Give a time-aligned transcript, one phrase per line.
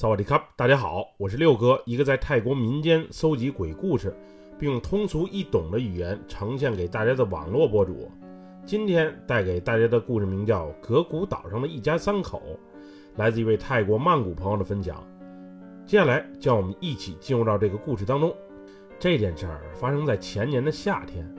[0.00, 4.16] 萨瓦迪卡，大家好，我是六哥，一个在泰国民间搜集鬼故事，
[4.58, 8.10] 并用通俗易懂的语言呈现给大家的网络博主。
[8.64, 12.40] 今天带给大家的故事名叫《格古岛上的一家三口》，
[13.18, 15.06] 来自一位泰国曼谷朋友的分享。
[15.84, 18.34] 接下来，让我们一起进入到这个故事当中。
[18.98, 21.30] 这件事儿发生在前年的夏天，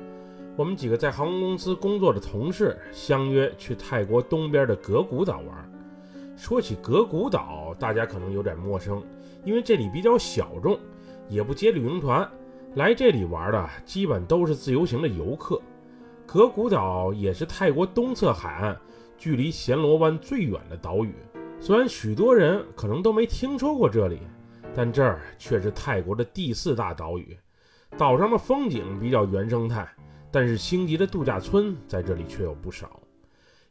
[0.56, 5.68] 我们几个在航空公司工作的同事相约去泰国东边的格古岛玩。
[6.42, 9.00] 说起格古岛，大家可能有点陌生，
[9.46, 10.76] 因为这里比较小众，
[11.30, 12.28] 也不接旅行团，
[12.74, 15.62] 来这里玩的基本都是自由行的游客。
[16.26, 18.76] 格古岛也是泰国东侧海岸，
[19.20, 21.14] 距离暹罗湾最远的岛屿。
[21.60, 24.18] 虽然许多人可能都没听说过这里，
[24.74, 27.38] 但这儿却是泰国的第四大岛屿。
[28.00, 29.88] 岛上的风景比较原生态，
[30.32, 33.00] 但是星级的度假村在这里却有不少。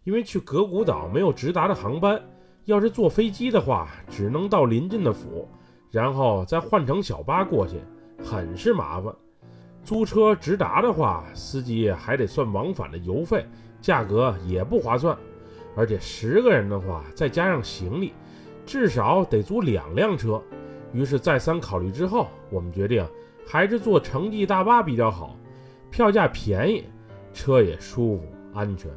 [0.04, 2.22] 因为去格古岛没有直达的航班。
[2.70, 5.48] 要是坐飞机的话，只能到临近的府，
[5.90, 7.80] 然后再换乘小巴过去，
[8.24, 9.12] 很是麻烦。
[9.82, 13.44] 租车直达的话，司机还得算往返的油费，
[13.80, 15.16] 价格也不划算。
[15.74, 18.12] 而且十个人的话，再加上行李，
[18.64, 20.40] 至少得租两辆车。
[20.92, 23.04] 于是再三考虑之后，我们决定
[23.44, 25.36] 还是坐城际大巴比较好，
[25.90, 26.84] 票价便宜，
[27.32, 28.88] 车也舒服安全。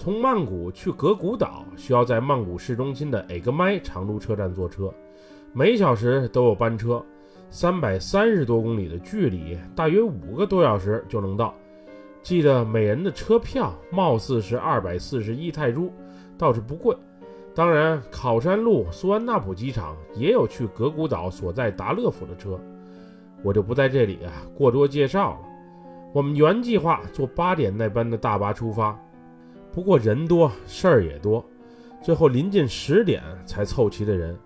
[0.00, 4.90] 从曼谷去格古岛，需要在曼谷市中心的 A 格麦长途车站坐车，
[5.52, 7.04] 每小时都有班车，
[7.50, 11.54] 三百三十多公里的距离，大约五个多小时就能到。
[12.22, 15.92] 记得每人的车票貌似是二百四十一泰铢，
[16.38, 16.96] 倒是不贵。
[17.54, 22.58] 当然，考山路苏安纳普机场也有去格古岛所在达勒府的车，
[23.42, 25.40] 我就不在这里啊过多介绍了。
[26.14, 28.98] 我们原计划坐八点那班的大巴出发。
[29.72, 31.44] 不过人多事儿也多，
[32.02, 34.36] 最后临近十点才凑齐的人。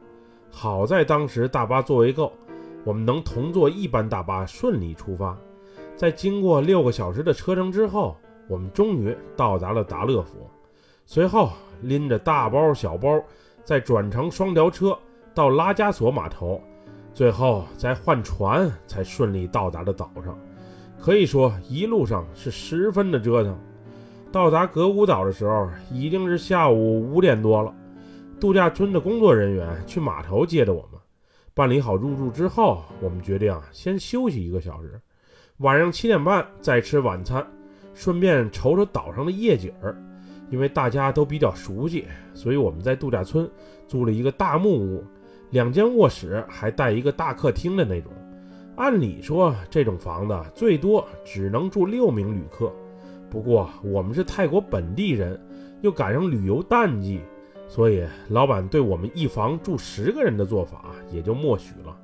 [0.50, 2.32] 好在当时大巴座位够，
[2.84, 5.36] 我们能同坐一班大巴顺利出发。
[5.96, 8.16] 在经过六个小时的车程之后，
[8.48, 10.48] 我们终于到达了达勒府。
[11.06, 13.22] 随后拎着大包小包，
[13.64, 14.96] 再转乘双条车
[15.34, 16.60] 到拉加索码头，
[17.12, 20.38] 最后再换船才顺利到达了岛上。
[21.00, 23.58] 可以说一路上是十分的折腾。
[24.34, 27.72] 到达格古岛的时候已经是下午五点多了，
[28.40, 31.00] 度假村的工作人员去码头接的我们，
[31.54, 35.00] 办理好入住之后，我们决定啊先休息一个小时，
[35.58, 37.46] 晚上七点半再吃晚餐，
[37.94, 39.96] 顺便瞅瞅岛上的夜景儿。
[40.50, 43.48] 因为大家都比较熟悉，所以我们在度假村
[43.86, 45.04] 租了一个大木屋，
[45.50, 48.10] 两间卧室还带一个大客厅的那种。
[48.74, 52.72] 按理说这种房子最多只能住六名旅客。
[53.34, 55.38] 不过我们是泰国本地人，
[55.80, 57.20] 又赶上旅游淡季，
[57.66, 61.98] 所以老板对我们一房住十个人的做法也就默许了。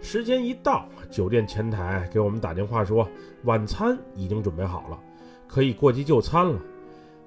[0.00, 3.06] 时间一到，酒店前台给我们打电话说
[3.44, 4.98] 晚餐已经准备好了，
[5.46, 6.58] 可以过去就餐了。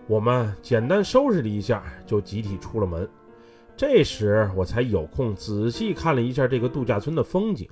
[0.07, 3.07] 我们简单收拾了一下，就集体出了门。
[3.77, 7.69] 这时我才有空仔细看了一下这个度假村的风景。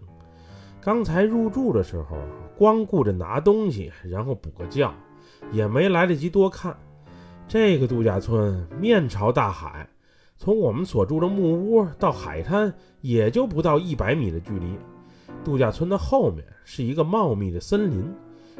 [0.80, 2.16] 刚才入住的时候，
[2.56, 4.88] 光顾着拿东西，然后补个觉。
[5.52, 6.76] 也没来得及多看，
[7.48, 9.88] 这个度假村面朝大海，
[10.38, 14.78] 从我们所住的木屋到海滩也就不到一百米的距离。
[15.44, 18.14] 度假村的后面是一个茂密的森林，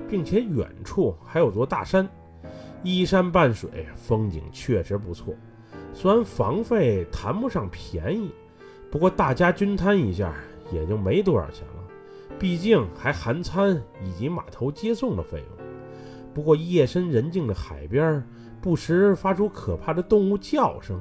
[0.10, 2.08] 并且远处还有座大山，
[2.84, 5.34] 依山傍水，风景确实不错。
[5.94, 8.30] 虽然房费谈不上便宜，
[8.92, 10.34] 不过大家均摊一下
[10.72, 11.84] 也就没多少钱了，
[12.38, 15.66] 毕竟还含餐以及码头接送的费用。
[16.34, 18.24] 不过夜深人静的海边，
[18.62, 21.00] 不时发出可怕的动物叫声，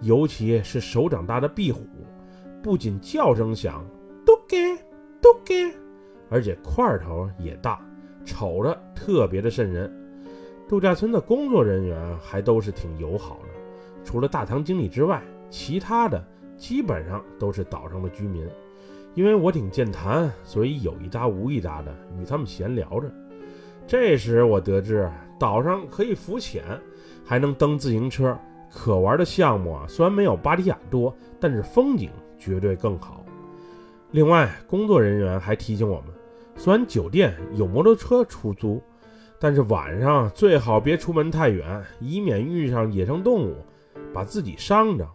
[0.00, 1.86] 尤其是手掌大的壁虎，
[2.62, 3.84] 不仅叫声响，
[4.24, 4.56] 嘟给
[5.20, 5.54] 嘟给，
[6.30, 7.80] 而且块头也大，
[8.24, 9.92] 瞅着特别的瘆人。
[10.68, 13.48] 度假村的工作人员还都是挺友好的，
[14.04, 16.24] 除了大堂经理之外，其他的
[16.56, 18.48] 基本上都是岛上的居民。
[19.14, 23.10] 因为我挺健谈，所以有一搭无一搭的与他们闲聊着。
[23.86, 26.64] 这时我得知岛上可以浮潜，
[27.24, 28.36] 还能蹬自行车，
[28.68, 33.24] 可玩的项目啊虽然没有巴提亚多，但是风景绝对更好。
[34.10, 36.06] 另外，工作人员还提醒我们，
[36.56, 38.82] 虽然酒店有摩托车出租，
[39.38, 43.56] 但是晚上最好别出门太远，以免遇上野生动物，
[44.12, 45.06] 把自己伤着。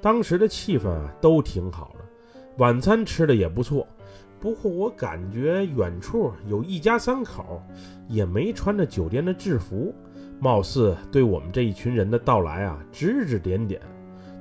[0.00, 2.04] 当时的气氛啊都挺好的，
[2.58, 3.84] 晚餐吃的也不错。
[4.44, 7.62] 不过我感觉远处有一家三口，
[8.08, 9.94] 也没穿着酒店的制服，
[10.38, 13.80] 貌似对我们这一群人的到来啊指指点点。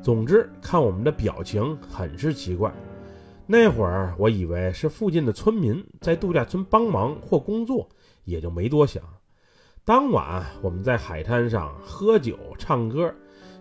[0.02, 2.70] 总之，看我们的表情很是奇怪。
[3.48, 7.88] 那会儿我以为是附近的村民在度假村帮忙或工作，
[8.26, 9.02] 也就没多想。
[9.86, 13.10] 当晚我们在海滩上喝酒唱歌，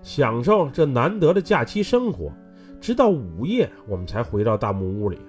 [0.02, 2.32] 享受这难得的假期生活。
[2.80, 5.20] 直到午夜，我们才回到大木屋里。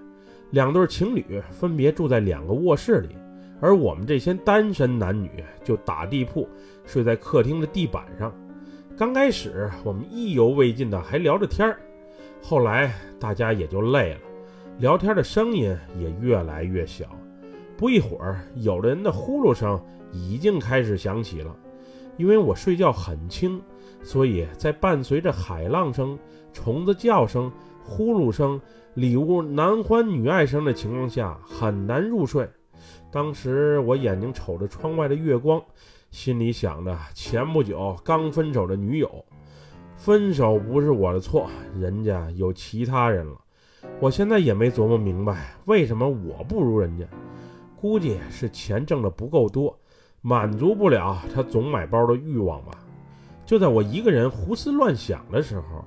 [0.53, 3.17] 两对情侣分别住在两个卧室里，
[3.59, 6.47] 而我们这些单身男女就打地铺，
[6.85, 8.31] 睡在客厅的地板上。
[8.95, 11.79] 刚开始我们意犹未尽的还聊着天儿，
[12.39, 14.19] 后来大家也就累了，
[14.77, 17.07] 聊天的声音也越来越小。
[17.75, 21.55] 不一会儿，有的人的呼噜声已经开始响起了。
[22.15, 23.59] 因为我睡觉很轻，
[24.03, 26.15] 所以在伴随着海浪声、
[26.53, 27.51] 虫子叫声、
[27.81, 28.61] 呼噜声。
[28.95, 32.47] 里屋男欢女爱声的情况下很难入睡。
[33.11, 35.59] 当时我眼睛瞅着窗外的月光，
[36.11, 39.25] 心里想着前不久刚分手的女友。
[39.95, 43.39] 分手不是我的错，人家有其他人了。
[43.99, 47.05] 我现在也没琢磨明白为什么我不如人家，
[47.79, 49.75] 估计是钱挣的不够多，
[50.21, 52.77] 满足不了他总买包的欲望吧。
[53.43, 55.83] 就在我一个人胡思乱想的时候。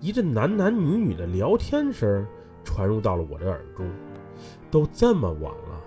[0.00, 2.26] 一阵男男女女的聊天声
[2.64, 3.88] 传入到了我的耳中。
[4.70, 5.80] 都这么晚了，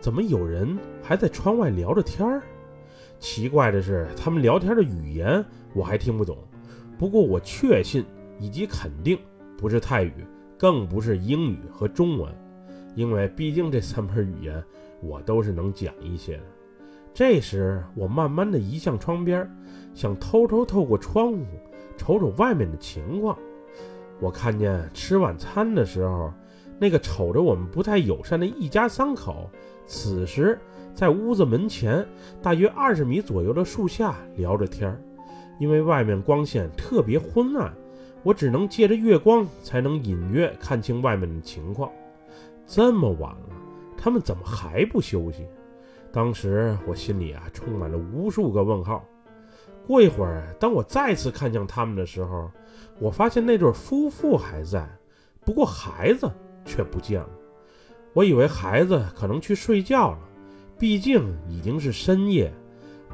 [0.00, 2.42] 怎么有人还在窗外聊着天儿？
[3.18, 6.36] 奇怪的是，他们聊天的语言我还听不懂。
[6.98, 8.04] 不过我确信
[8.38, 9.18] 以及肯定
[9.56, 10.12] 不是泰语，
[10.58, 12.30] 更不是英语和中文，
[12.94, 14.62] 因为毕竟这三门语言
[15.00, 16.42] 我都是能讲一些的。
[17.14, 19.48] 这时，我慢慢的移向窗边，
[19.94, 21.44] 想偷偷透过窗户
[21.96, 23.38] 瞅瞅外面的情况。
[24.20, 26.32] 我看见吃晚餐的时候，
[26.78, 29.50] 那个瞅着我们不太友善的一家三口，
[29.86, 30.58] 此时
[30.94, 32.06] 在屋子门前
[32.42, 35.00] 大约二十米左右的树下聊着天儿。
[35.60, 37.72] 因为外面光线特别昏暗，
[38.24, 41.90] 我只能借着月光才能隐约看清外面的情况。
[42.66, 43.48] 这么晚了，
[43.96, 45.46] 他们怎么还不休息？
[46.10, 49.04] 当时我心里啊充满了无数个问号。
[49.86, 52.50] 过一会儿，当我再次看向他们的时候，
[52.98, 54.88] 我发现那对夫妇还在，
[55.44, 56.30] 不过孩子
[56.64, 57.28] 却不见了。
[58.14, 60.18] 我以为孩子可能去睡觉了，
[60.78, 62.52] 毕竟已经是深夜。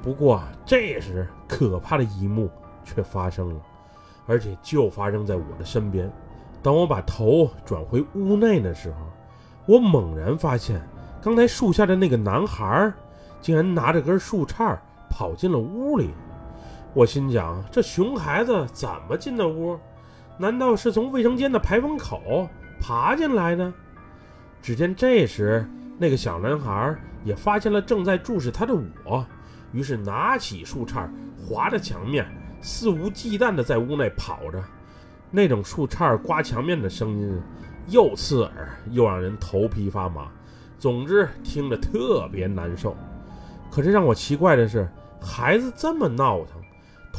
[0.03, 2.49] 不过这时，可怕的一幕
[2.85, 3.61] 却发生了，
[4.27, 6.11] 而且就发生在我的身边。
[6.63, 8.97] 当我把头转回屋内的时候，
[9.67, 10.81] 我猛然发现，
[11.21, 12.93] 刚才树下的那个男孩，
[13.41, 14.79] 竟然拿着根树杈
[15.09, 16.11] 跑进了屋里。
[16.93, 19.79] 我心想：这熊孩子怎么进的屋？
[20.37, 22.49] 难道是从卫生间的排风口
[22.81, 23.73] 爬进来的？
[24.61, 25.65] 只见这时，
[25.99, 29.25] 那个小男孩也发现了正在注视他的我，
[29.73, 31.09] 于是拿起树杈
[31.39, 32.27] 划着墙面，
[32.61, 34.61] 肆无忌惮地在屋内跑着。
[35.31, 37.41] 那种树杈刮墙面的声音
[37.87, 40.27] 又刺耳又让人头皮发麻，
[40.77, 42.97] 总之听着特别难受。
[43.71, 44.91] 可是让我奇怪的是，
[45.21, 46.61] 孩子这么闹腾。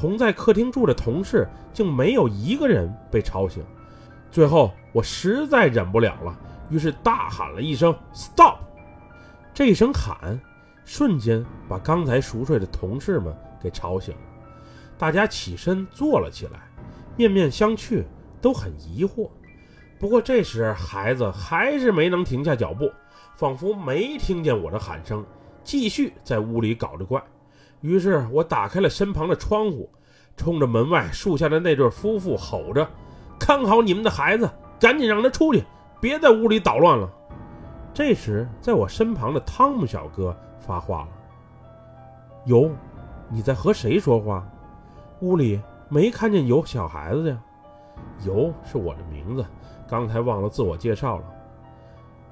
[0.01, 3.63] 同在客厅住的同事竟没有一个人被吵醒，
[4.31, 6.35] 最后我实在忍不了了，
[6.71, 8.55] 于是大喊了一声 “stop”。
[9.53, 10.39] 这一声喊，
[10.85, 13.31] 瞬间把刚才熟睡的同事们
[13.61, 14.21] 给吵醒了。
[14.97, 16.61] 大家起身坐了起来，
[17.15, 18.03] 面面相觑，
[18.41, 19.29] 都很疑惑。
[19.99, 22.91] 不过这时孩子还是没能停下脚步，
[23.35, 25.23] 仿佛没听见我的喊声，
[25.63, 27.21] 继续在屋里搞着怪。
[27.81, 29.89] 于是我打开了身旁的窗户，
[30.37, 32.87] 冲着门外树下的那对夫妇吼着
[33.39, 35.63] ：“看好你们的孩子，赶紧让他出去，
[35.99, 37.09] 别在屋里捣乱了。”
[37.93, 41.09] 这时，在我身旁的汤姆小哥发话了
[42.45, 42.71] ：“有，
[43.29, 44.47] 你在和谁说话？
[45.19, 45.59] 屋里
[45.89, 47.37] 没看见有小孩子呀。
[48.25, 49.45] ”“有是我的名字，
[49.87, 51.23] 刚才忘了自我介绍了。”“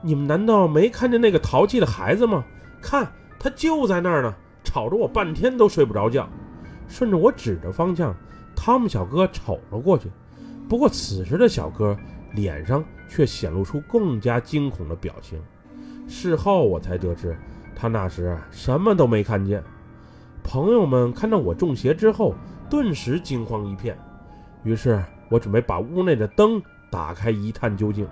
[0.01, 2.43] 你们难道没看见那个淘气的孩子吗？
[2.81, 4.33] 看，他就在那儿呢。”
[4.69, 6.29] 吵着我半天都睡不着觉，
[6.87, 8.15] 顺着我指着方向，
[8.55, 10.11] 汤姆小哥瞅了过去。
[10.67, 11.97] 不过此时的小哥
[12.33, 15.41] 脸上却显露出更加惊恐的表情。
[16.07, 17.35] 事后我才得知，
[17.75, 19.63] 他那时什么都没看见。
[20.43, 22.35] 朋友们看到我中邪之后，
[22.69, 23.97] 顿时惊慌一片。
[24.63, 26.61] 于是我准备把屋内的灯
[26.91, 28.07] 打开一探究竟。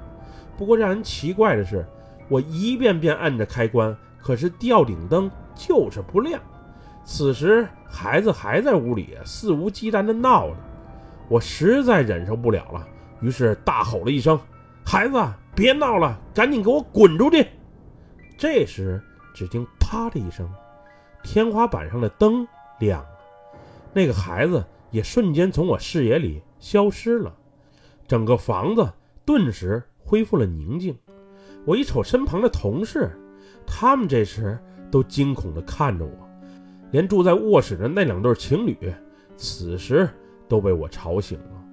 [0.58, 1.86] 不过让人奇怪的是，
[2.30, 5.30] 我一遍遍按着开关，可是吊顶灯。
[5.58, 6.42] 就是不亮。
[7.04, 10.56] 此时孩子还在屋里肆无忌惮地闹着，
[11.30, 12.88] 我实在忍受不了了，
[13.22, 14.40] 于是大吼了一声
[14.86, 15.18] ：“孩子，
[15.56, 17.48] 别闹了，赶紧给我滚出去！”
[18.38, 19.02] 这时，
[19.34, 20.50] 只听“啪”的一声，
[21.24, 22.46] 天花板上的灯
[22.80, 23.10] 亮了，
[23.94, 27.34] 那个孩子也瞬间从我视野里消失了。
[28.06, 28.90] 整个房子
[29.26, 30.98] 顿时恢复了宁静。
[31.66, 33.12] 我一瞅身旁的同事，
[33.66, 34.58] 他们这时
[34.92, 36.12] 都惊恐地看着我，
[36.92, 38.78] 连住在卧室的那两对情侣，
[39.36, 40.10] 此时
[40.48, 41.64] 都被我吵醒了。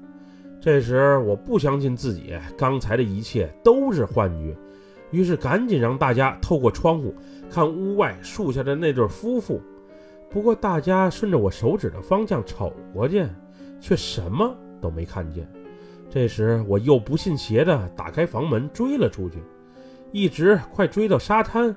[0.61, 4.57] 这时我不相信自己刚才的一切都是幻觉，
[5.11, 7.15] 于是赶紧让大家透过窗户
[7.51, 9.61] 看屋外树下的那对夫妇。
[10.31, 13.27] 不过大家顺着我手指的方向瞅过去，
[13.79, 15.47] 却什么都没看见。
[16.11, 19.39] 这时我又不信邪的打开房门追了出去。
[20.13, 21.75] 一直快追到沙滩，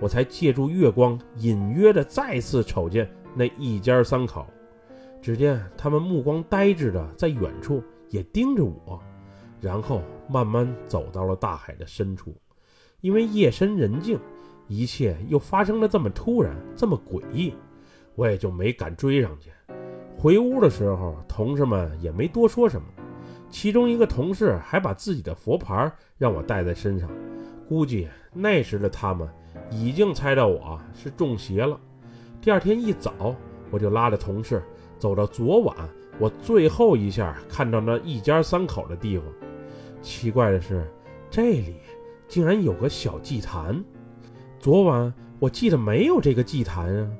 [0.00, 4.46] 我才借助月光隐约的再次瞅见那一家三口。
[5.20, 9.00] 只见他们目光呆滞的在远处也盯着我，
[9.60, 12.34] 然后慢慢走到了大海的深处。
[13.00, 14.18] 因为夜深人静，
[14.68, 17.52] 一切又发生的这么突然，这么诡异，
[18.14, 19.50] 我也就没敢追上去。
[20.16, 22.86] 回屋的时候，同事们也没多说什么，
[23.50, 27.10] 其中一个同事还把自己的佛牌让我带在身上。
[27.68, 29.28] 估计那时的他们
[29.70, 31.78] 已经猜到我是中邪了。
[32.40, 33.34] 第二天一早，
[33.70, 34.62] 我就拉着同事
[34.98, 35.76] 走到昨晚
[36.18, 39.26] 我最后一下看到那一家三口的地方。
[40.00, 40.86] 奇怪的是，
[41.30, 41.76] 这里
[42.26, 43.82] 竟然有个小祭坛。
[44.58, 47.10] 昨晚我记得没有这个祭坛啊，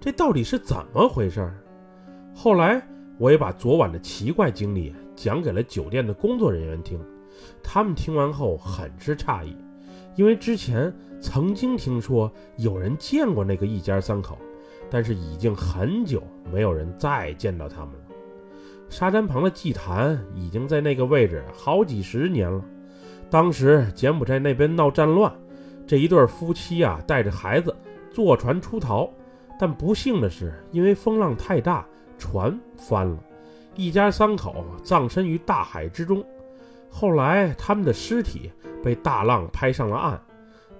[0.00, 1.50] 这到底是怎么回事？
[2.34, 2.80] 后来
[3.18, 7.00] 我也把昨晚的奇怪经历讲给了酒店的工作人员听，
[7.62, 9.56] 他们听完后很是诧异。
[10.16, 14.36] 因为之前曾经听说有人见过那个一家三口，
[14.90, 18.00] 但是已经很久没有人再见到他们了。
[18.88, 22.64] 沙滩旁的祭坛已经在那个位置好几十年了。
[23.28, 25.32] 当时柬埔寨那边闹战乱，
[25.86, 27.74] 这一对夫妻啊带着孩子
[28.10, 29.10] 坐船出逃，
[29.58, 31.84] 但不幸的是，因为风浪太大，
[32.16, 33.18] 船翻了，
[33.74, 36.24] 一家三口葬身于大海之中。
[36.96, 38.50] 后来他们的尸体。
[38.82, 40.20] 被大浪拍上了岸，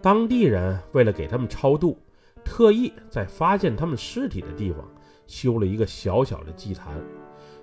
[0.00, 1.98] 当地人为了给他们超度，
[2.44, 4.80] 特意在发现他们尸体的地方
[5.26, 6.94] 修了一个小小的祭坛。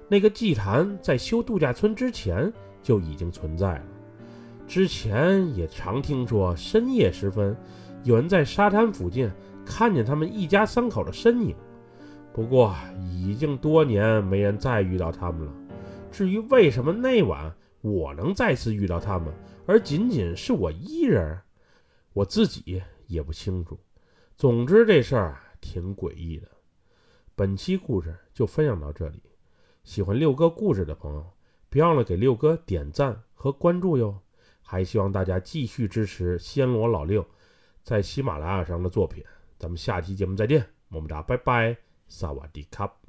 [0.10, 3.83] 那个祭坛在修度假村之前就已经存在了。
[4.67, 7.55] 之前也常听说深夜时分，
[8.03, 9.31] 有人在沙滩附近
[9.65, 11.55] 看见他们一家三口的身影。
[12.33, 15.53] 不过已经多年没人再遇到他们了。
[16.12, 17.50] 至于为什么那晚
[17.83, 19.31] 我能再次遇到他们？
[19.67, 21.39] 而仅仅是我一人，
[22.13, 23.77] 我自己也不清楚。
[24.37, 26.47] 总之这事儿挺诡异的。
[27.35, 29.21] 本期故事就分享到这里，
[29.83, 31.29] 喜欢六哥故事的朋友，
[31.67, 34.17] 别忘了给六哥点赞和关注哟。
[34.61, 37.23] 还希望大家继续支持暹罗老六
[37.83, 39.21] 在喜马拉雅上的作品。
[39.59, 43.02] 咱们下期节目再见，么么哒，拜拜，萨瓦迪卡。